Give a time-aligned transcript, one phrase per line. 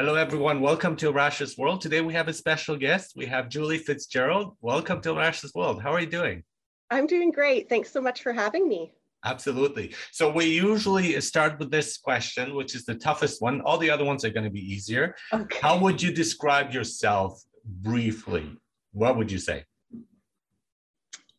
[0.00, 0.62] Hello, everyone.
[0.62, 1.82] Welcome to Arash's World.
[1.82, 3.12] Today we have a special guest.
[3.16, 4.56] We have Julie Fitzgerald.
[4.62, 5.82] Welcome to Arash's World.
[5.82, 6.42] How are you doing?
[6.90, 7.68] I'm doing great.
[7.68, 8.94] Thanks so much for having me.
[9.26, 9.94] Absolutely.
[10.10, 13.60] So we usually start with this question, which is the toughest one.
[13.60, 15.14] All the other ones are going to be easier.
[15.34, 15.58] Okay.
[15.60, 18.56] How would you describe yourself briefly?
[18.92, 19.66] What would you say?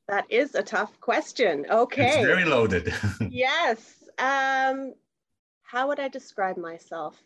[0.08, 1.66] That is a tough question.
[1.68, 2.10] Okay.
[2.10, 2.94] It's very loaded.
[3.32, 3.80] yes.
[4.20, 4.94] Um,
[5.64, 7.20] how would I describe myself?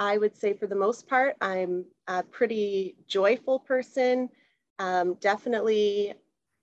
[0.00, 4.30] I would say, for the most part, I'm a pretty joyful person.
[4.78, 6.14] Um, definitely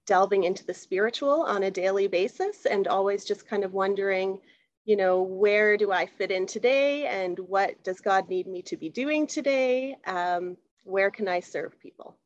[0.08, 4.40] delving into the spiritual on a daily basis and always just kind of wondering,
[4.86, 8.76] you know, where do I fit in today and what does God need me to
[8.76, 9.98] be doing today?
[10.08, 12.18] Um, where can I serve people?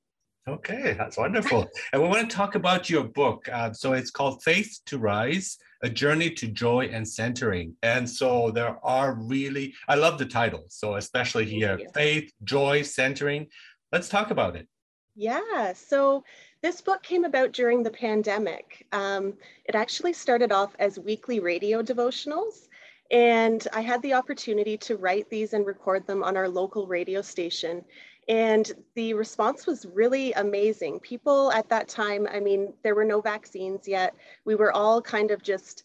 [0.48, 1.68] Okay, that's wonderful.
[1.94, 3.48] and we want to talk about your book.
[3.52, 7.76] Uh, so it's called Faith to Rise A Journey to Joy and Centering.
[7.84, 10.66] And so there are really, I love the title.
[10.70, 13.48] So, especially here, Faith, Joy, Centering.
[13.92, 14.68] Let's talk about it.
[15.16, 15.74] Yeah.
[15.74, 16.24] So,
[16.64, 18.86] this book came about during the pandemic.
[18.92, 19.34] Um,
[19.66, 22.68] it actually started off as weekly radio devotionals.
[23.12, 27.22] And I had the opportunity to write these and record them on our local radio
[27.22, 27.84] station.
[28.28, 31.00] And the response was really amazing.
[31.00, 34.14] People at that time, I mean, there were no vaccines yet.
[34.46, 35.84] We were all kind of just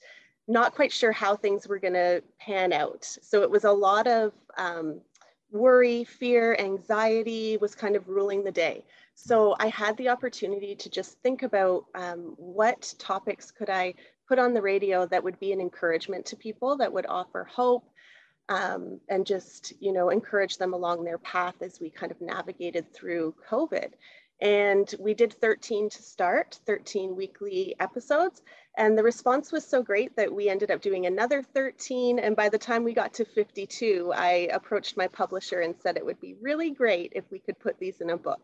[0.48, 3.04] not quite sure how things were going to pan out.
[3.04, 5.00] So it was a lot of um,
[5.50, 8.84] worry, fear, anxiety was kind of ruling the day.
[9.14, 13.94] So I had the opportunity to just think about um, what topics could I
[14.28, 17.88] put on the radio that would be an encouragement to people, that would offer hope,
[18.48, 22.92] um, and just you know encourage them along their path as we kind of navigated
[22.92, 23.92] through COVID.
[24.40, 28.42] And we did 13 to start, 13 weekly episodes.
[28.76, 32.18] And the response was so great that we ended up doing another 13.
[32.18, 36.04] And by the time we got to 52, I approached my publisher and said it
[36.04, 38.42] would be really great if we could put these in a book.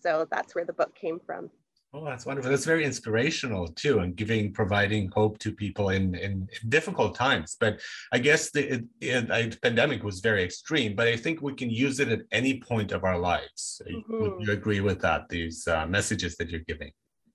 [0.00, 1.50] So that's where the book came from.
[1.94, 2.50] Oh, that's wonderful.
[2.50, 7.56] That's very inspirational too, and giving, providing hope to people in, in difficult times.
[7.60, 7.80] But
[8.12, 11.68] I guess the, it, it, the pandemic was very extreme, but I think we can
[11.68, 13.82] use it at any point of our lives.
[13.86, 14.20] Mm-hmm.
[14.22, 15.28] Would you agree with that?
[15.28, 16.92] These uh, messages that you're giving?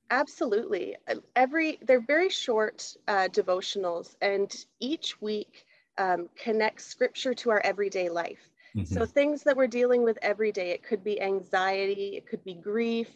[0.10, 0.96] Absolutely.
[1.36, 5.66] Every they're very short uh, devotionals, and each week
[6.00, 8.50] um, connects scripture to our everyday life.
[8.76, 8.92] Mm-hmm.
[8.92, 12.56] So things that we're dealing with every day, it could be anxiety, it could be
[12.56, 13.10] grief,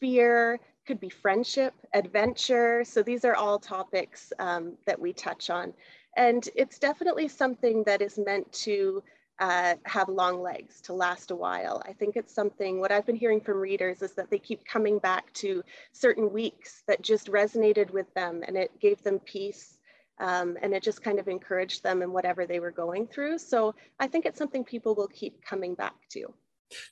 [0.00, 2.84] fear, could be friendship, adventure.
[2.84, 5.72] So these are all topics um, that we touch on.
[6.16, 9.02] And it's definitely something that is meant to
[9.40, 11.82] uh, have long legs, to last a while.
[11.84, 14.98] I think it's something, what I've been hearing from readers is that they keep coming
[14.98, 19.78] back to certain weeks that just resonated with them and it gave them peace
[20.20, 23.38] um, and it just kind of encouraged them in whatever they were going through.
[23.38, 26.32] So I think it's something people will keep coming back to.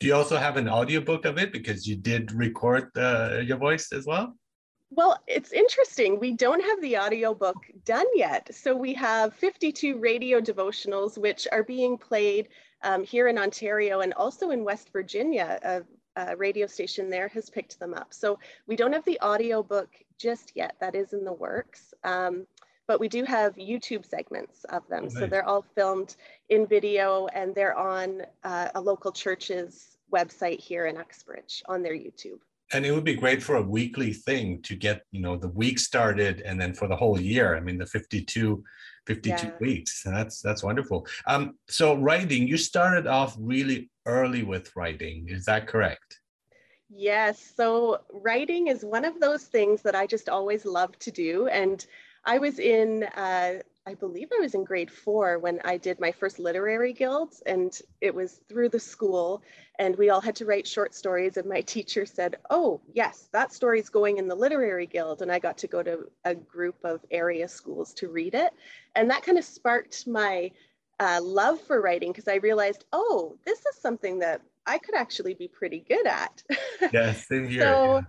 [0.00, 3.92] Do you also have an audiobook of it because you did record uh, your voice
[3.92, 4.36] as well?
[4.94, 6.20] Well, it's interesting.
[6.20, 8.54] We don't have the audiobook done yet.
[8.54, 12.48] So we have 52 radio devotionals, which are being played
[12.82, 15.58] um, here in Ontario and also in West Virginia.
[15.62, 15.82] A,
[16.16, 18.12] a, radio station there has picked them up.
[18.12, 20.76] So we don't have the audiobook just yet.
[20.80, 21.94] That is in the works.
[22.04, 22.46] Um,
[22.92, 25.04] but we do have YouTube segments of them.
[25.04, 25.14] Oh, nice.
[25.14, 26.14] So they're all filmed
[26.50, 31.94] in video and they're on uh, a local church's website here in Uxbridge on their
[31.94, 32.40] YouTube.
[32.74, 35.78] And it would be great for a weekly thing to get, you know, the week
[35.78, 37.56] started and then for the whole year.
[37.56, 38.62] I mean, the 52,
[39.06, 39.52] 52 yeah.
[39.58, 40.02] weeks.
[40.04, 41.06] That's that's wonderful.
[41.26, 45.28] Um, so writing, you started off really early with writing.
[45.30, 46.20] Is that correct?
[46.90, 47.54] Yes.
[47.56, 51.46] So writing is one of those things that I just always love to do.
[51.46, 51.86] And
[52.24, 56.12] I was in, uh, I believe I was in grade four when I did my
[56.12, 59.42] first literary guilds, and it was through the school,
[59.80, 61.36] and we all had to write short stories.
[61.36, 65.40] And my teacher said, "Oh, yes, that story's going in the literary guild," and I
[65.40, 68.52] got to go to a group of area schools to read it,
[68.94, 70.52] and that kind of sparked my
[71.00, 75.34] uh, love for writing because I realized, oh, this is something that I could actually
[75.34, 76.42] be pretty good at.
[76.92, 77.62] Yes, same here.
[77.62, 78.02] so, yeah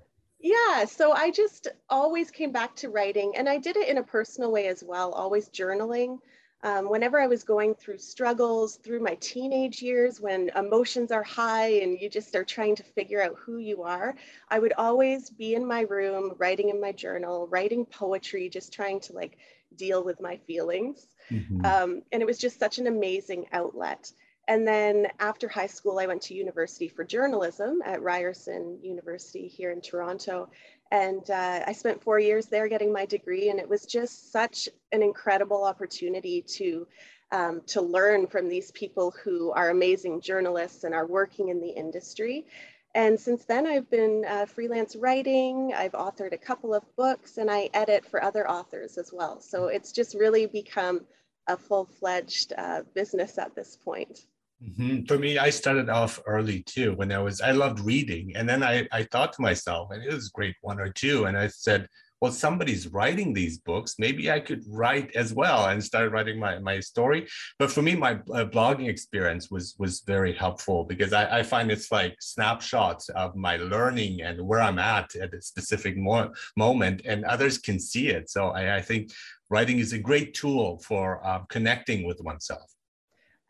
[0.44, 4.04] yeah, so I just always came back to writing and I did it in a
[4.04, 6.20] personal way as well, always journaling.
[6.64, 11.80] Um, whenever I was going through struggles through my teenage years when emotions are high
[11.82, 14.16] and you just are trying to figure out who you are,
[14.50, 19.00] I would always be in my room writing in my journal, writing poetry, just trying
[19.02, 19.38] to like
[19.78, 21.08] deal with my feelings.
[21.32, 21.66] Mm-hmm.
[21.66, 24.12] Um, and it was just such an amazing outlet.
[24.48, 29.72] And then after high school, I went to university for journalism at Ryerson University here
[29.72, 30.50] in Toronto.
[30.92, 34.68] And uh, I spent four years there getting my degree, and it was just such
[34.92, 36.88] an incredible opportunity to
[37.32, 41.70] um, to learn from these people who are amazing journalists and are working in the
[41.70, 42.46] industry.
[42.94, 47.50] And since then, I've been uh, freelance writing, I've authored a couple of books, and
[47.50, 49.42] I edit for other authors as well.
[49.42, 51.02] So it's just really become
[51.48, 54.28] a full fledged uh, business at this point.
[54.64, 55.06] Mm-hmm.
[55.06, 56.94] For me, I started off early too.
[56.94, 60.14] When I was, I loved reading, and then I, I thought to myself, and it
[60.14, 61.90] was great one or two, and I said,
[62.22, 63.96] well, somebody's writing these books.
[64.00, 67.28] Maybe I could write as well and started writing my, my story.
[67.60, 71.70] But for me, my uh, blogging experience was was very helpful because I, I find
[71.70, 77.02] it's like snapshots of my learning and where I'm at at a specific mo- moment,
[77.04, 78.30] and others can see it.
[78.30, 79.12] So I, I think
[79.50, 82.74] writing is a great tool for uh, connecting with oneself.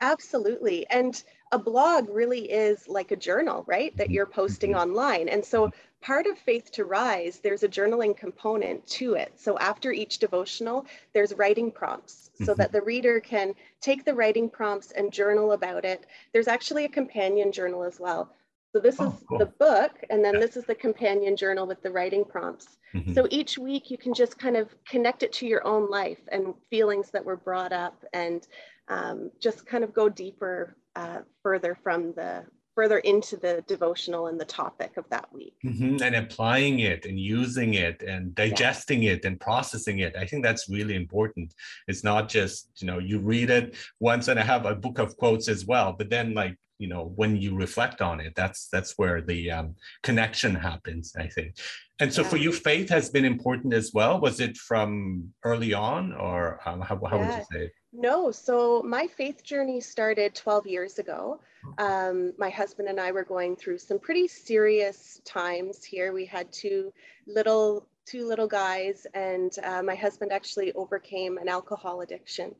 [0.03, 0.85] Absolutely.
[0.89, 1.23] And
[1.53, 3.95] a blog really is like a journal, right?
[3.95, 4.81] That you're posting mm-hmm.
[4.81, 5.29] online.
[5.29, 5.71] And so
[6.01, 9.31] part of Faith to Rise, there's a journaling component to it.
[9.37, 12.53] So after each devotional, there's writing prompts so mm-hmm.
[12.57, 16.05] that the reader can take the writing prompts and journal about it.
[16.33, 18.29] There's actually a companion journal as well.
[18.73, 19.37] So this oh, is cool.
[19.37, 22.79] the book, and then this is the companion journal with the writing prompts.
[22.95, 23.13] Mm-hmm.
[23.13, 26.55] So each week you can just kind of connect it to your own life and
[26.71, 28.47] feelings that were brought up and
[28.87, 32.45] um, just kind of go deeper uh, further from the
[32.75, 35.55] further into the devotional and the topic of that week.
[35.63, 36.01] Mm-hmm.
[36.01, 39.11] And applying it and using it and digesting yeah.
[39.11, 40.15] it and processing it.
[40.15, 41.53] I think that's really important.
[41.87, 45.15] It's not just, you know, you read it once and I have a book of
[45.17, 48.97] quotes as well, but then like, you know, when you reflect on it, that's that's
[48.97, 51.55] where the um, connection happens, I think.
[51.99, 52.27] And so yeah.
[52.29, 54.19] for you, faith has been important as well.
[54.19, 57.29] Was it from early on or um, how, how yeah.
[57.29, 57.71] would you say?
[57.93, 61.39] No, so my faith journey started 12 years ago.
[61.77, 66.11] Um, my husband and I were going through some pretty serious times here.
[66.11, 66.91] We had two
[67.27, 72.53] little two little guys, and uh, my husband actually overcame an alcohol addiction.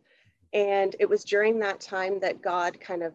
[0.54, 3.14] And it was during that time that God kind of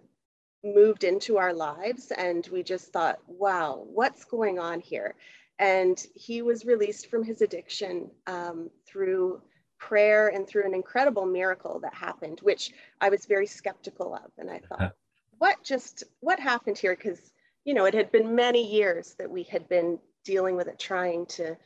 [0.65, 5.15] moved into our lives, and we just thought, wow, what's going on here?
[5.59, 9.41] And he was released from his addiction um, through
[9.79, 14.31] prayer and through an incredible miracle that happened, which I was very skeptical of.
[14.39, 14.95] And I thought,
[15.39, 16.97] what just, what happened here?
[16.97, 17.33] Because,
[17.65, 21.27] you know, it had been many years that we had been dealing with it, trying
[21.27, 21.57] to,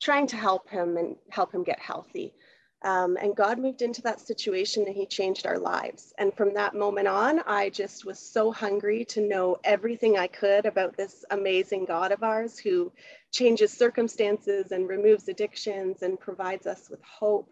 [0.00, 2.32] trying to help him and help him get healthy.
[2.82, 6.12] Um, and God moved into that situation and He changed our lives.
[6.18, 10.66] And from that moment on, I just was so hungry to know everything I could
[10.66, 12.92] about this amazing God of ours who
[13.32, 17.50] changes circumstances and removes addictions and provides us with hope.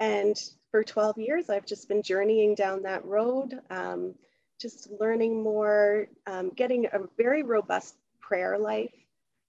[0.00, 0.36] And
[0.70, 4.14] for 12 years, I've just been journeying down that road, um,
[4.58, 8.94] just learning more, um, getting a very robust prayer life,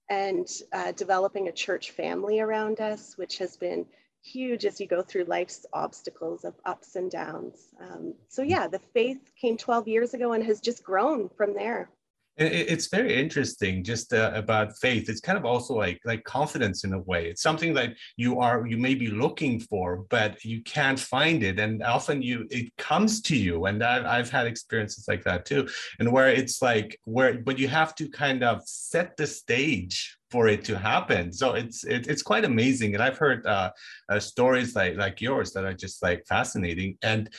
[0.10, 3.86] and uh, developing a church family around us, which has been
[4.24, 7.58] huge as you go through life's obstacles of ups and downs.
[7.80, 11.90] Um, so yeah, the faith came 12 years ago and has just grown from there.
[12.38, 15.10] It's very interesting just uh, about faith.
[15.10, 17.30] It's kind of also like like confidence in a way.
[17.30, 21.60] It's something that you are you may be looking for, but you can't find it,
[21.60, 23.66] and often you it comes to you.
[23.66, 25.68] And I've, I've had experiences like that too,
[26.00, 30.48] and where it's like where but you have to kind of set the stage for
[30.48, 31.34] it to happen.
[31.34, 33.72] So it's it, it's quite amazing, and I've heard uh,
[34.10, 36.98] uh, stories like like yours that are just like fascinating.
[37.04, 37.30] And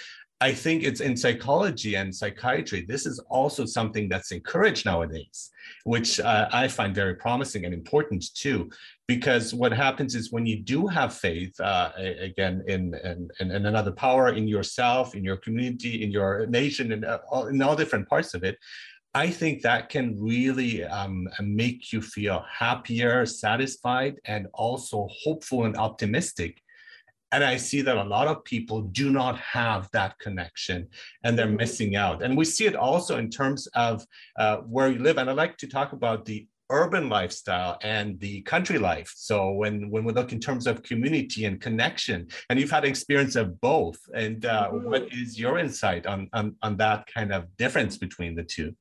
[0.42, 2.84] I think it's in psychology and psychiatry.
[2.92, 5.50] This is also something that's encouraged nowadays,
[5.84, 8.68] which uh, I find very promising and important too.
[9.06, 11.92] Because what happens is when you do have faith, uh,
[12.30, 17.04] again, in, in, in another power, in yourself, in your community, in your nation, in,
[17.04, 17.18] uh,
[17.48, 18.56] in all different parts of it,
[19.14, 25.76] I think that can really um, make you feel happier, satisfied, and also hopeful and
[25.76, 26.61] optimistic.
[27.32, 30.88] And I see that a lot of people do not have that connection
[31.24, 31.56] and they're mm-hmm.
[31.56, 32.22] missing out.
[32.22, 34.06] And we see it also in terms of
[34.38, 35.18] uh, where you live.
[35.18, 39.12] And I'd like to talk about the urban lifestyle and the country life.
[39.14, 43.36] So when, when we look in terms of community and connection, and you've had experience
[43.36, 44.90] of both, and uh, mm-hmm.
[44.90, 48.74] what is your insight on, on, on that kind of difference between the two?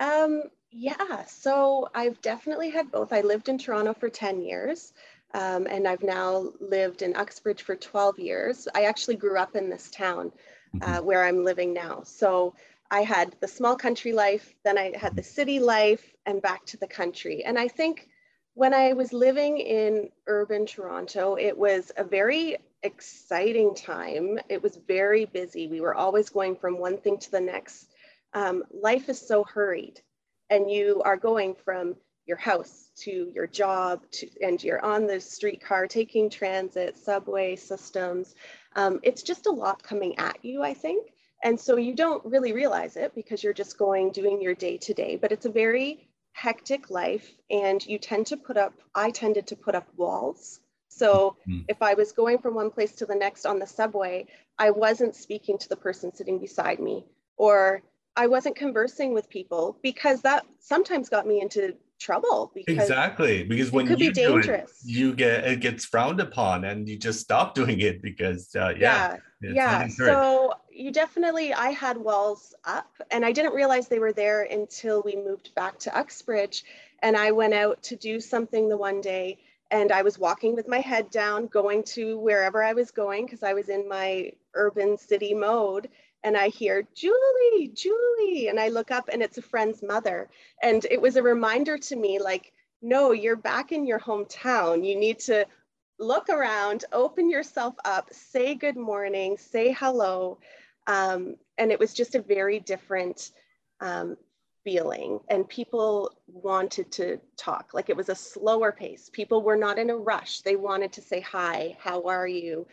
[0.00, 3.12] Um, yeah, so I've definitely had both.
[3.12, 4.92] I lived in Toronto for 10 years.
[5.34, 8.68] Um, and I've now lived in Uxbridge for 12 years.
[8.74, 10.32] I actually grew up in this town
[10.80, 11.04] uh, mm-hmm.
[11.04, 12.02] where I'm living now.
[12.04, 12.54] So
[12.90, 16.78] I had the small country life, then I had the city life, and back to
[16.78, 17.44] the country.
[17.44, 18.08] And I think
[18.54, 24.38] when I was living in urban Toronto, it was a very exciting time.
[24.48, 25.68] It was very busy.
[25.68, 27.92] We were always going from one thing to the next
[28.34, 30.00] um, life is so hurried
[30.50, 31.96] and you are going from
[32.28, 38.34] your house to your job to, and you're on the streetcar taking transit subway systems
[38.76, 41.08] um, it's just a lot coming at you i think
[41.42, 44.94] And so you don't really realize it because you're just going doing your day to
[44.94, 49.48] day, but it's a very hectic life and you tend to put up I tended
[49.48, 50.60] to put up walls.
[50.88, 51.60] So mm-hmm.
[51.68, 54.26] if I was going from one place to the next on the subway,
[54.58, 57.04] I wasn't speaking to the person sitting beside me
[57.36, 57.82] or
[58.16, 63.72] I wasn't conversing with people because that sometimes got me into trouble because exactly because
[63.72, 67.20] when could you be dangerous it, you get it gets frowned upon and you just
[67.20, 69.88] stop doing it because uh, yeah yeah, yeah.
[69.88, 75.02] so you definitely i had walls up and i didn't realize they were there until
[75.02, 76.64] we moved back to uxbridge
[77.02, 79.38] and i went out to do something the one day
[79.70, 83.42] and i was walking with my head down going to wherever i was going because
[83.42, 85.88] i was in my urban city mode
[86.24, 88.48] and I hear, Julie, Julie.
[88.48, 90.28] And I look up and it's a friend's mother.
[90.62, 94.86] And it was a reminder to me like, no, you're back in your hometown.
[94.86, 95.46] You need to
[95.98, 100.38] look around, open yourself up, say good morning, say hello.
[100.86, 103.32] Um, and it was just a very different
[103.80, 104.16] um,
[104.64, 105.20] feeling.
[105.28, 107.70] And people wanted to talk.
[107.74, 109.10] Like it was a slower pace.
[109.12, 110.40] People were not in a rush.
[110.40, 112.66] They wanted to say, hi, how are you?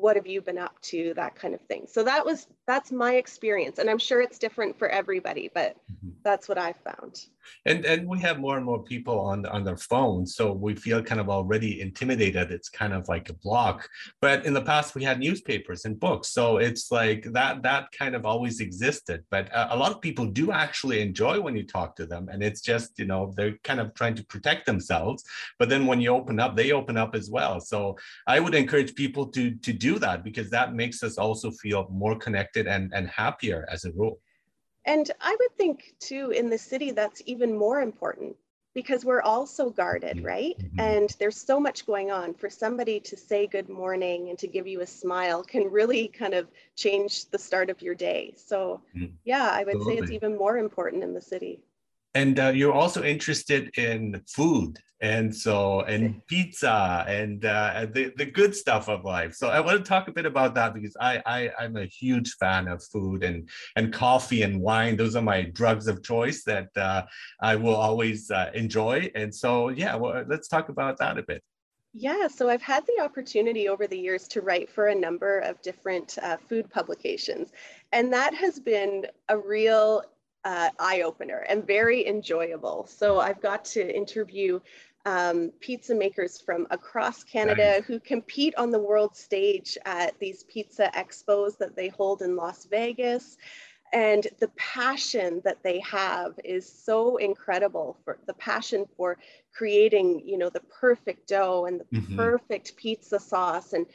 [0.00, 3.14] what have you been up to that kind of thing so that was that's my
[3.14, 6.10] experience and i'm sure it's different for everybody but mm-hmm.
[6.22, 7.26] that's what i found.
[7.66, 11.02] And and we have more and more people on on their phones so we feel
[11.02, 12.50] kind of already intimidated.
[12.50, 13.88] It's kind of like a block.
[14.20, 18.14] But in the past we had newspapers and books so it's like that that kind
[18.14, 19.24] of always existed.
[19.30, 22.42] But a, a lot of people do actually enjoy when you talk to them and
[22.42, 25.24] it's just you know they're kind of trying to protect themselves.
[25.58, 27.60] But then when you open up they open up as well.
[27.60, 27.96] So
[28.26, 32.16] i would encourage people to to do that because that makes us also feel more
[32.16, 34.18] connected and and happier as a rule
[34.86, 38.36] and I would think too in the city that's even more important
[38.72, 40.26] because we're all so guarded, mm-hmm.
[40.26, 40.58] right?
[40.58, 40.80] Mm-hmm.
[40.80, 42.34] And there's so much going on.
[42.34, 46.34] For somebody to say good morning and to give you a smile can really kind
[46.34, 48.34] of change the start of your day.
[48.36, 49.12] So, mm-hmm.
[49.24, 49.96] yeah, I would Absolutely.
[49.96, 51.60] say it's even more important in the city
[52.14, 58.26] and uh, you're also interested in food and so and pizza and uh, the, the
[58.26, 59.34] good stuff of life.
[59.34, 62.34] So i want to talk a bit about that because I, I i'm a huge
[62.34, 64.96] fan of food and and coffee and wine.
[64.96, 67.02] Those are my drugs of choice that uh,
[67.40, 69.10] i will always uh, enjoy.
[69.14, 71.42] And so yeah well, let's talk about that a bit.
[71.92, 75.60] Yeah, so I've had the opportunity over the years to write for a number of
[75.60, 77.50] different uh, food publications,
[77.90, 80.04] and that has been a real
[80.44, 82.86] uh, eye opener and very enjoyable.
[82.88, 84.60] So I've got to interview
[85.06, 87.84] um, pizza makers from across Canada nice.
[87.84, 92.66] who compete on the world stage at these pizza expos that they hold in Las
[92.66, 93.38] Vegas.
[93.92, 99.18] And the passion that they have is so incredible for the passion for
[99.52, 102.16] creating, you know, the perfect dough and the mm-hmm.
[102.16, 103.72] perfect pizza sauce.
[103.72, 103.86] And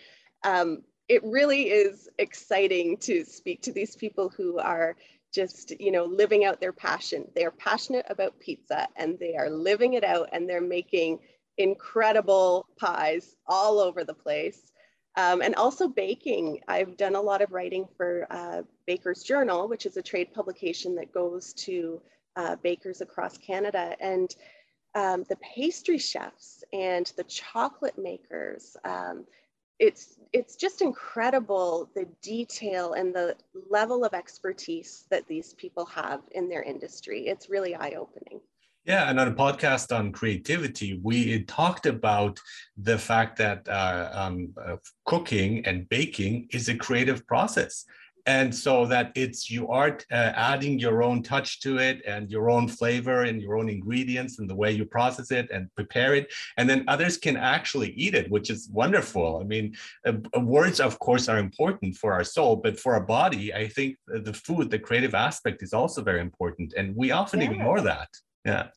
[0.43, 4.95] um, it really is exciting to speak to these people who are
[5.33, 7.27] just you know living out their passion.
[7.35, 11.19] They are passionate about pizza and they are living it out and they're making
[11.57, 14.71] incredible pies all over the place.
[15.17, 16.59] Um, and also baking.
[16.67, 20.95] I've done a lot of writing for uh, baker's journal which is a trade publication
[20.95, 22.01] that goes to
[22.35, 23.95] uh, bakers across canada.
[23.99, 24.33] And
[24.95, 29.25] um, the pastry chefs and the chocolate makers um,
[29.79, 33.35] it's it's just incredible the detail and the
[33.69, 37.27] level of expertise that these people have in their industry.
[37.27, 38.41] It's really eye opening.
[38.85, 42.39] Yeah, and on a podcast on creativity, we talked about
[42.77, 47.85] the fact that uh, um, uh, cooking and baking is a creative process
[48.25, 52.49] and so that it's you are uh, adding your own touch to it and your
[52.49, 56.33] own flavor and your own ingredients and the way you process it and prepare it.
[56.57, 59.39] And then others can actually eat it which is wonderful.
[59.41, 63.05] I mean uh, uh words of course are important for our soul but for our
[63.17, 66.73] body i think the food the creative aspect is also very important.
[66.77, 67.51] And we often yeah.
[67.51, 68.09] ignore that.
[68.45, 68.67] Yeah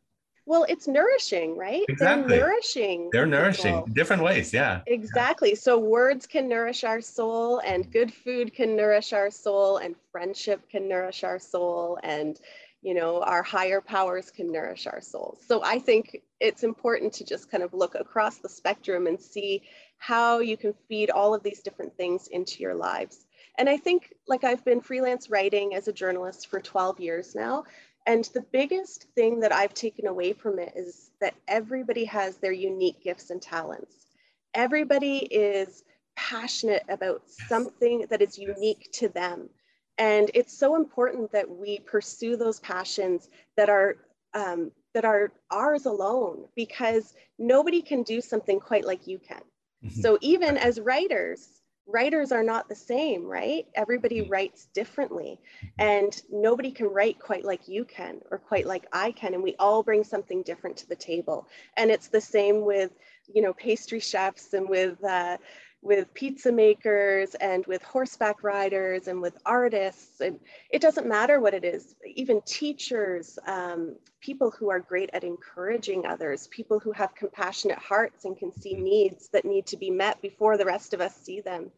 [0.49, 1.85] well, it's nourishing, right?
[1.91, 2.39] Exactly.
[2.39, 3.11] They're nourishing.
[3.13, 4.51] They're nourishing different ways.
[4.51, 4.81] Yeah.
[4.87, 5.55] Exactly.
[5.55, 10.63] So words can nourish our soul, and good food can nourish our soul, and friendship
[10.71, 12.41] can nourish our soul, and
[12.81, 15.39] you know our higher powers can nourish our souls.
[15.47, 19.63] So I think it's important to just kind of look across the spectrum and see
[19.99, 23.27] how you can feed all of these different things into your lives.
[23.59, 27.65] And I think, like I've been freelance writing as a journalist for 12 years now,
[28.09, 32.53] and the biggest thing that I've taken away from it is that everybody has their
[32.53, 34.07] unique gifts and talents.
[34.55, 35.85] Everybody is
[36.17, 39.51] passionate about something that is unique to them.
[39.99, 43.97] And it's so important that we pursue those passions that are
[44.33, 49.43] um, that are ours alone because nobody can do something quite like you can.
[49.85, 50.01] Mm-hmm.
[50.01, 53.67] So even as writers, writers are not the same, right?
[53.75, 54.31] Everybody Mm-hmm.
[54.31, 55.41] writes differently,
[55.79, 59.57] and nobody can write quite like you can or quite like I can, and we
[59.59, 61.49] all bring something different to the table.
[61.77, 62.93] And it's the same with,
[63.33, 65.39] you know, pastry chefs and with uh,
[65.81, 70.21] with pizza makers and with horseback riders and with artists.
[70.21, 75.23] And it doesn't matter what it is, even teachers, um, people who are great at
[75.25, 79.91] encouraging others, people who have compassionate hearts and can see needs that need to be
[79.91, 81.71] met before the rest of us see them.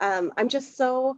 [0.00, 1.16] Um, I'm just so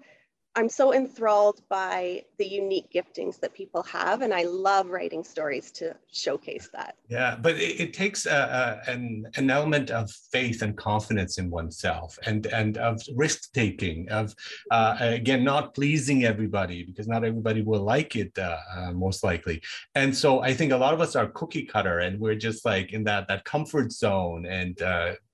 [0.57, 5.71] I'm so enthralled by the unique giftings that people have, and I love writing stories
[5.73, 6.97] to showcase that.
[7.09, 11.51] Yeah, but it, it takes a, a, an an element of faith and confidence in
[11.51, 14.35] oneself, and and of risk taking, of
[14.71, 19.63] uh, again not pleasing everybody because not everybody will like it uh, uh, most likely.
[19.95, 22.95] And so I think a lot of us are cookie cutter, and we're just like
[22.95, 24.81] in that that comfort zone and.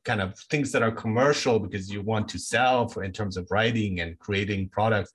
[0.05, 3.49] Kind of things that are commercial because you want to sell for in terms of
[3.51, 5.13] writing and creating products.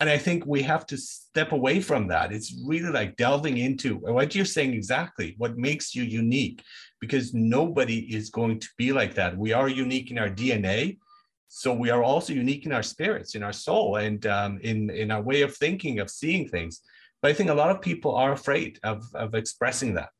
[0.00, 2.32] And i think we have to step away from that.
[2.32, 6.62] It's really like delving into what you're saying exactly what makes you unique
[7.00, 9.36] because nobody is going to be like that.
[9.36, 10.96] We are unique in our dna
[11.54, 15.10] so we are also unique in our spirits in our soul and um, in in
[15.10, 16.80] our way of thinking of seeing things.
[17.20, 20.14] But i think a lot of people are afraid of of expressing that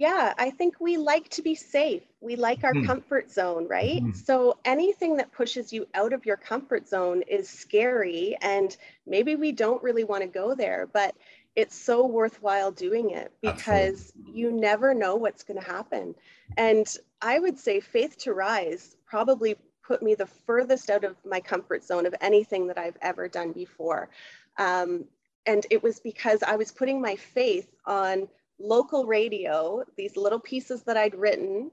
[0.00, 2.02] yeah, I think we like to be safe.
[2.22, 2.86] We like our Mhm.
[2.86, 4.02] comfort zone, right?
[4.02, 4.14] Mhm.
[4.14, 8.36] So anything that pushes you out of your comfort zone is scary.
[8.40, 8.76] And
[9.06, 11.14] maybe we don't really want to go there, but
[11.54, 16.14] it's so worthwhile doing it because you never know what's going to happen.
[16.56, 16.86] And
[17.20, 21.84] I would say Faith to Rise probably put me the furthest out of my comfort
[21.84, 24.08] zone of anything that I've ever done before.
[24.56, 25.08] Um,
[25.46, 28.28] and it was because I was putting my faith on
[28.60, 31.70] local radio, these little pieces that I'd written,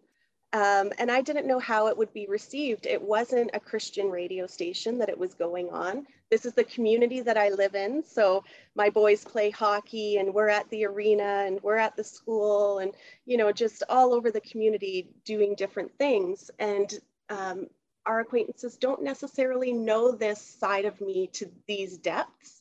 [0.53, 2.85] um, and I didn't know how it would be received.
[2.85, 6.07] It wasn't a Christian radio station that it was going on.
[6.31, 8.03] This is the community that I live in.
[8.03, 12.79] So my boys play hockey and we're at the arena and we're at the school
[12.79, 12.93] and,
[13.25, 16.49] you know, just all over the community doing different things.
[16.59, 16.93] And
[17.29, 17.67] um,
[18.05, 22.56] our acquaintances don't necessarily know this side of me to these depths.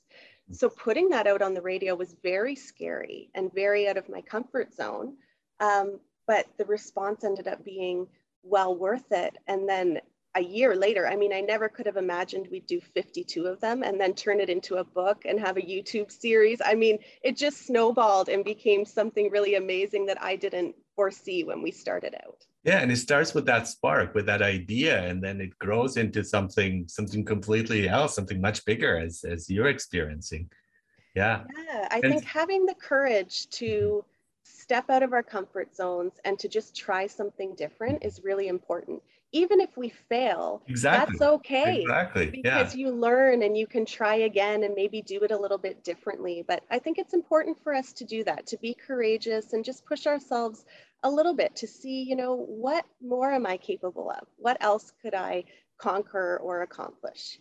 [0.53, 4.21] So putting that out on the radio was very scary and very out of my
[4.21, 5.17] comfort zone.
[5.61, 8.07] Um, but the response ended up being
[8.43, 9.37] well worth it.
[9.49, 10.01] And then
[10.37, 13.83] a year later, I mean, I never could have imagined we'd do 52 of them
[13.83, 16.61] and then turn it into a book and have a YouTube series.
[16.65, 21.63] I mean, it just snowballed and became something really amazing that I didn't foresee when
[21.63, 22.45] we started out.
[22.67, 26.25] Yeah, and it starts with that spark, with that idea, and then it grows into
[26.25, 30.51] something something completely else, something much bigger as as you're experiencing.
[31.15, 31.45] Yeah.
[31.57, 33.67] Yeah, I And- think having the courage to
[34.05, 34.11] mm-hmm.
[34.43, 39.01] step out of our comfort zones and to just try something different is really important.
[39.33, 41.17] Even if we fail, Exactly.
[41.19, 41.83] that's okay.
[41.83, 42.41] Exactly.
[42.45, 42.59] Yeah.
[42.59, 45.85] because you learn and you can try again and maybe do it a little bit
[45.85, 46.45] differently.
[46.47, 49.85] But I think it's important for us to do that, to be courageous and just
[49.85, 50.65] push ourselves
[51.07, 54.27] a little bit to see, you know, what more am I capable of?
[54.39, 55.45] What else could I
[55.79, 57.39] conquer or accomplish?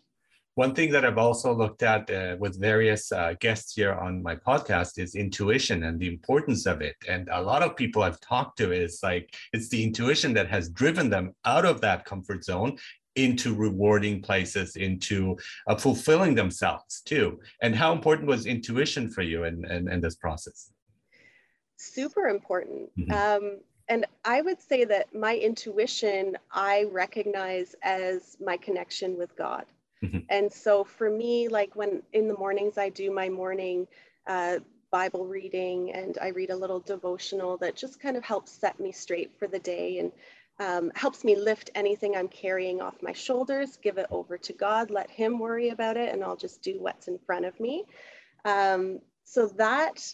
[0.54, 4.36] One thing that I've also looked at uh, with various uh, guests here on my
[4.36, 6.96] podcast is intuition and the importance of it.
[7.10, 10.70] And a lot of people I've talked to is like it's the intuition that has
[10.70, 12.78] driven them out of that comfort zone
[13.16, 17.40] into rewarding places, into uh, fulfilling themselves too.
[17.64, 20.70] And how important was intuition for you in, in, in this process?
[21.78, 22.92] Super important.
[22.98, 23.12] Mhm.
[23.12, 29.66] Um, and I would say that my intuition, I recognize as my connection with God.
[30.04, 30.26] Mhm.
[30.30, 33.88] And so for me, like when in the mornings I do my morning
[34.28, 34.60] uh,
[34.92, 38.92] Bible reading and I read a little devotional that just kind of helps set me
[38.92, 40.12] straight for the day and
[40.60, 44.90] um, helps me lift anything I'm carrying off my shoulders, give it over to God,
[44.90, 47.84] let Him worry about it, and I'll just do what's in front of me.
[48.46, 50.14] Um, so that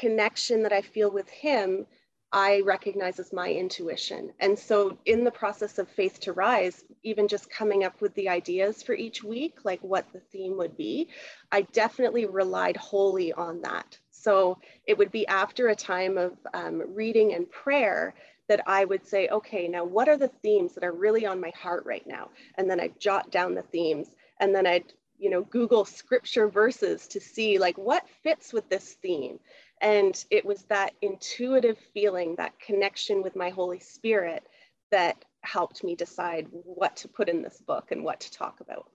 [0.00, 1.86] connection that I feel with Him,
[2.32, 4.32] I recognize as my intuition.
[4.40, 8.28] And so, in the process of Faith to Rise, even just coming up with the
[8.28, 11.08] ideas for each week, like what the theme would be,
[11.52, 13.98] I definitely relied wholly on that.
[14.10, 18.14] So, it would be after a time of um, reading and prayer
[18.48, 21.50] that I would say, okay, now what are the themes that are really on my
[21.50, 22.30] heart right now?
[22.56, 24.08] And then I'd jot down the themes
[24.40, 24.92] and then I'd
[25.24, 29.38] you know google scripture verses to see like what fits with this theme
[29.80, 34.46] and it was that intuitive feeling that connection with my holy spirit
[34.90, 38.86] that helped me decide what to put in this book and what to talk about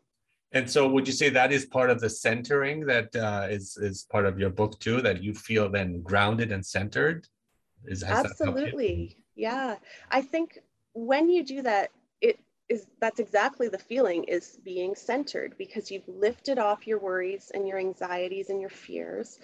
[0.51, 3.97] And so, would you say that is part of the centering that uh, is is
[4.13, 4.97] part of your book too?
[5.07, 7.19] That you feel then grounded and centered?
[7.93, 8.65] Is has that helped you?
[8.65, 8.93] absolutely
[9.47, 9.69] yeah
[10.17, 10.47] i think
[11.11, 11.87] when you do that
[12.69, 17.67] is that's exactly the feeling is being centered because you've lifted off your worries and
[17.67, 19.39] your anxieties and your fears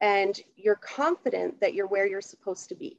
[0.00, 2.98] and you're confident that you're where you're supposed to be.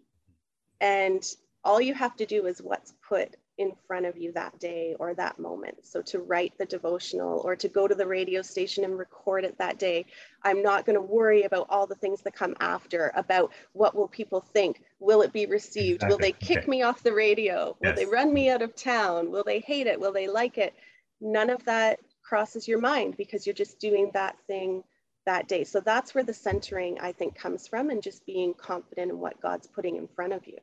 [0.79, 1.23] And
[1.63, 5.13] all you have to do is what's put in front of you that day or
[5.13, 5.85] that moment.
[5.85, 9.57] So to write the devotional or to go to the radio station and record it
[9.57, 10.05] that day,
[10.43, 14.07] I'm not going to worry about all the things that come after about what will
[14.07, 14.81] people think?
[14.99, 16.03] Will it be received?
[16.07, 17.75] Will they kick me off the radio?
[17.81, 19.31] Will they run me out of town?
[19.31, 19.99] Will they hate it?
[19.99, 20.73] Will they like it?
[21.19, 24.83] None of that crosses your mind because you're just doing that thing
[25.25, 25.63] that day.
[25.63, 29.41] So that's where the centering I think comes from and just being confident in what
[29.41, 30.57] God's putting in front of you.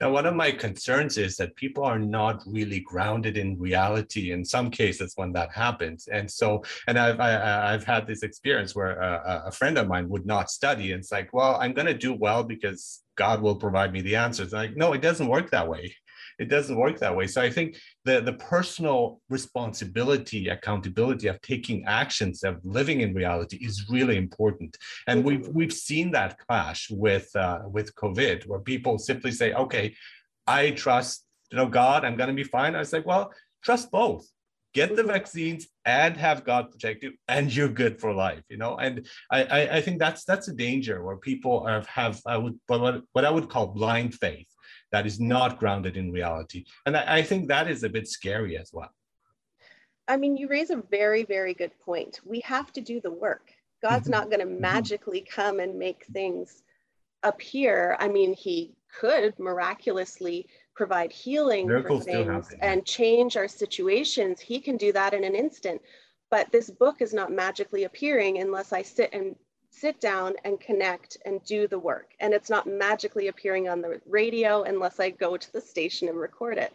[0.00, 4.44] Now, one of my concerns is that people are not really grounded in reality in
[4.44, 6.08] some cases when that happens.
[6.08, 9.78] And so, and I've, I, have i have had this experience where a, a, friend
[9.78, 10.92] of mine would not study.
[10.92, 14.16] And it's like, well, I'm going to do well because God will provide me the
[14.16, 14.52] answers.
[14.52, 15.94] like, no, it doesn't work that way
[16.38, 17.26] it doesn't work that way.
[17.26, 23.56] So I think the, the personal responsibility, accountability of taking actions, of living in reality
[23.60, 24.76] is really important.
[25.06, 29.94] And we've we've seen that clash with uh, with COVID, where people simply say, okay,
[30.46, 32.74] I trust you know God, I'm gonna be fine.
[32.74, 34.26] I was like, well, trust both
[34.74, 38.44] get the vaccines and have God protect you, and you're good for life.
[38.48, 42.20] You know, and I I, I think that's that's a danger where people have have
[42.26, 44.50] I would what what I would call blind faith,
[44.92, 46.64] that is not grounded in reality.
[46.86, 48.90] And I, I think that is a bit scary as well.
[50.06, 52.20] I mean, you raise a very, very good point.
[52.24, 53.50] We have to do the work.
[53.82, 54.12] God's mm-hmm.
[54.12, 54.60] not going to mm-hmm.
[54.60, 56.62] magically come and make things
[57.22, 57.96] appear.
[58.00, 64.40] I mean, He could miraculously provide healing Miracles for things and change our situations.
[64.40, 65.82] He can do that in an instant.
[66.30, 69.34] But this book is not magically appearing unless I sit and
[69.70, 72.12] sit down and connect and do the work.
[72.20, 76.18] And it's not magically appearing on the radio unless I go to the station and
[76.18, 76.72] record it.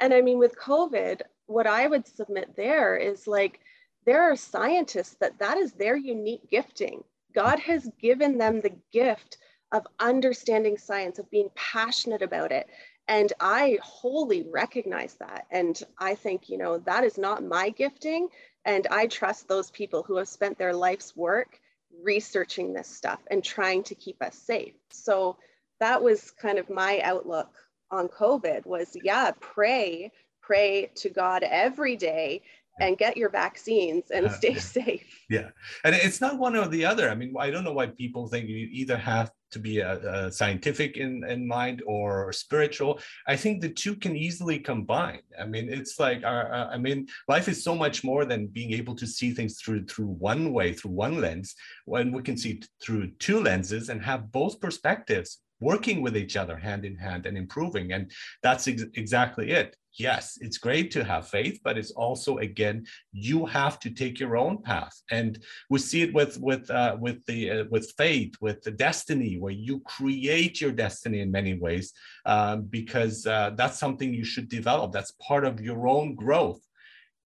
[0.00, 3.60] And I mean, with COVID, what I would submit there is like,
[4.04, 7.02] there are scientists that that is their unique gifting.
[7.34, 9.38] God has given them the gift
[9.72, 12.68] of understanding science, of being passionate about it.
[13.08, 15.46] And I wholly recognize that.
[15.50, 18.28] And I think, you know, that is not my gifting.
[18.64, 21.60] And I trust those people who have spent their life's work
[22.02, 24.74] researching this stuff and trying to keep us safe.
[24.90, 25.36] So
[25.80, 27.50] that was kind of my outlook
[27.90, 30.10] on COVID was yeah, pray,
[30.42, 32.42] pray to God every day
[32.80, 35.24] and get your vaccines and stay uh, safe.
[35.30, 35.50] Yeah.
[35.84, 37.10] And it's not one or the other.
[37.10, 40.32] I mean, I don't know why people think you either have to be a, a,
[40.32, 43.00] scientific in, in mind or spiritual.
[43.26, 45.22] I think the two can easily combine.
[45.40, 48.72] I mean, it's like, our, uh, I mean, life is so much more than being
[48.72, 51.54] able to see things through through one way, through one lens,
[51.86, 56.56] when we can see through two lenses and have both perspectives working with each other
[56.56, 57.92] hand in hand and improving.
[57.92, 58.10] And
[58.42, 63.46] that's ex- exactly it yes, it's great to have faith, but it's also again you
[63.46, 67.50] have to take your own path, and we see it with with uh, with the
[67.50, 71.92] uh, with faith, with the destiny, where you create your destiny in many ways,
[72.24, 74.92] um, because uh, that's something you should develop.
[74.92, 76.60] That's part of your own growth,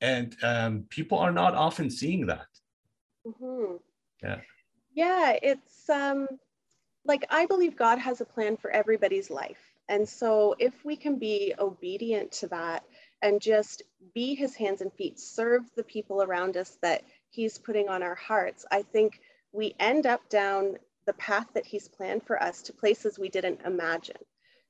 [0.01, 2.47] and um, people are not often seeing that.
[3.27, 3.77] Mm-hmm.
[4.23, 4.41] Yeah.
[4.93, 6.27] Yeah, it's um,
[7.11, 11.19] like I believe God has a plan for everybody's life and so, if we can
[11.19, 12.85] be obedient to that
[13.23, 13.83] and just
[14.15, 18.15] be his hands and feet, serve the people around us that he's putting on our
[18.15, 19.21] hearts, I think
[19.51, 23.63] we end up down the path that he's planned for us to places we didn't
[23.67, 24.23] imagine.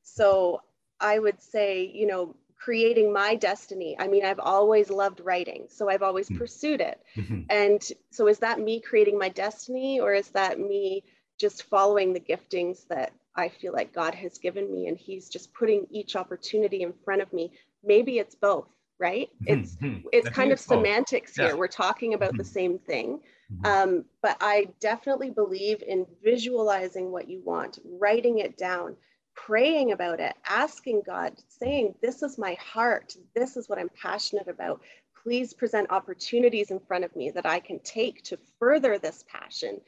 [0.03, 0.63] So,
[0.99, 3.97] I would say, you know, creating my destiny.
[3.99, 6.39] I mean, I've always loved writing, so I've always mm-hmm.
[6.39, 6.99] pursued it.
[7.15, 7.43] Mm-hmm.
[7.51, 11.05] And so, is that me creating my destiny, or is that me
[11.41, 15.55] just following the giftings that I feel like God has given me, and He's just
[15.55, 17.53] putting each opportunity in front of me.
[17.83, 19.31] Maybe it's both, right?
[19.43, 19.61] Mm-hmm.
[19.61, 20.09] It's mm-hmm.
[20.13, 21.47] it's kind of it's semantics yeah.
[21.47, 21.57] here.
[21.57, 22.39] We're talking about mm-hmm.
[22.39, 23.21] the same thing,
[23.53, 23.67] mm-hmm.
[23.67, 28.97] um, but I definitely believe in visualizing what you want, writing it down,
[29.35, 33.17] praying about it, asking God, saying, "This is my heart.
[33.35, 34.83] This is what I'm passionate about."
[35.23, 39.79] Please present opportunities in front of me that I can take to further this passion.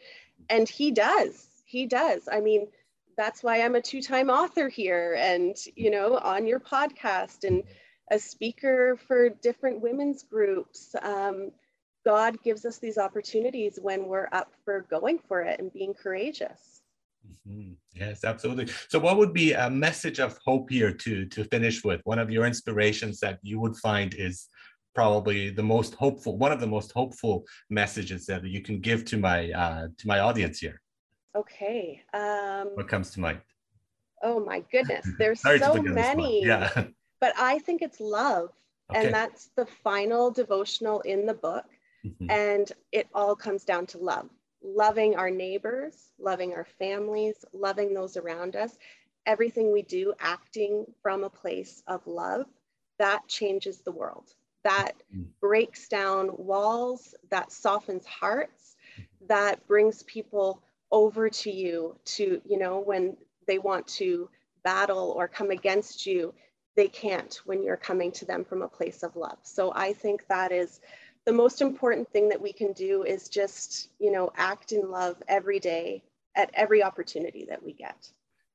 [0.49, 1.47] And he does.
[1.65, 2.29] He does.
[2.31, 2.69] I mean,
[3.17, 7.63] that's why I'm a two-time author here and you know on your podcast and
[8.11, 10.95] a speaker for different women's groups.
[11.03, 11.53] Um,
[12.05, 16.83] God gives us these opportunities when we're up for going for it and being courageous.
[17.49, 17.73] Mm-hmm.
[17.95, 18.73] Yes, absolutely.
[18.89, 22.01] So, what would be a message of hope here to to finish with?
[22.05, 24.49] One of your inspirations that you would find is
[24.95, 29.17] probably the most hopeful, one of the most hopeful messages that you can give to
[29.17, 30.81] my uh, to my audience here.
[31.35, 32.03] Okay.
[32.13, 33.41] Um, what comes to mind?
[34.23, 36.45] Oh my goodness, there's so many.
[36.45, 36.85] Yeah.
[37.21, 38.51] But I think it's love.
[38.91, 39.07] Okay.
[39.07, 41.65] And that's the final devotional in the book.
[42.05, 42.31] Mm-hmm.
[42.31, 44.29] And it all comes down to love
[44.65, 48.77] loving our neighbors, loving our families, loving those around us.
[49.27, 52.47] Everything we do, acting from a place of love,
[52.99, 54.35] that changes the world.
[54.65, 55.25] That mm-hmm.
[55.41, 59.27] breaks down walls, that softens hearts, mm-hmm.
[59.29, 64.29] that brings people over to you to, you know, when they want to
[64.63, 66.35] battle or come against you,
[66.77, 69.39] they can't when you're coming to them from a place of love.
[69.43, 70.81] So I think that is
[71.25, 75.23] the most important thing that we can do is just, you know, act in love
[75.29, 76.03] every day
[76.35, 78.11] at every opportunity that we get.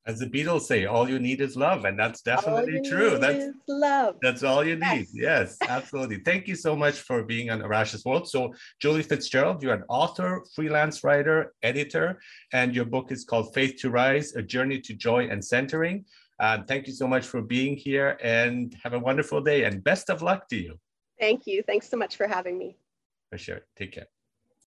[0.07, 3.17] As the Beatles say, all you need is love, and that's definitely true.
[3.19, 4.15] That's love.
[4.21, 5.07] That's all you need.
[5.13, 6.19] Yes, yes absolutely.
[6.19, 8.29] Thank you so much for being on Arash's World.
[8.29, 12.21] So, Julie Fitzgerald, you're an author, freelance writer, editor,
[12.53, 16.05] and your book is called Faith to Rise: A Journey to Joy and Centering.
[16.39, 20.09] Uh, thank you so much for being here and have a wonderful day and best
[20.09, 20.79] of luck to you.
[21.19, 21.63] Thank you.
[21.63, 22.77] Thanks so much for having me.
[23.29, 23.61] For sure.
[23.75, 24.07] Take care.